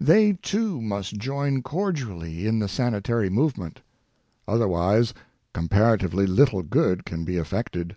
[0.00, 3.82] They, too, must join cordially in the sanitary movement;
[4.48, 5.12] other wise
[5.52, 7.94] comparatively little good can be effected.